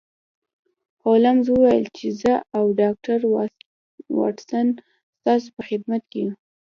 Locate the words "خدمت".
5.69-6.03